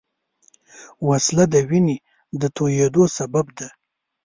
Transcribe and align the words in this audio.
وسله 1.07 1.45
د 1.53 1.55
وینې 1.69 1.97
د 2.41 2.43
تویېدو 2.55 3.03
سبب 3.17 3.45
ده 3.57 3.67